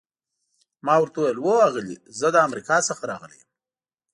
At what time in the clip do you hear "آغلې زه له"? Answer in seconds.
1.67-2.39